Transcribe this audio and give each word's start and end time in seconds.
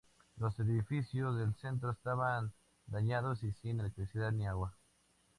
Los 0.37 0.59
edificios 0.59 1.37
del 1.37 1.53
centro 1.53 1.91
estaban 1.91 2.51
dañados 2.87 3.43
y 3.43 3.51
sin 3.51 3.81
electricidad 3.81 4.31
ni 4.31 4.47
agua. 4.47 4.75